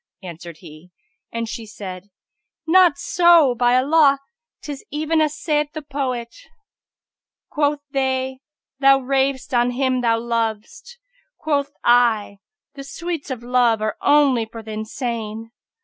[0.23, 0.89] answered he,
[1.31, 2.09] and she said,
[2.65, 4.17] "Not so, by Allah!
[4.63, 6.35] 'tis even as saith the poet,
[7.51, 8.39] 'Quoth they
[8.79, 10.97] 'Thou rav'st on him thou lov'st':
[11.37, 15.51] quoth I, * 'The sweets of love are only for th' insane!'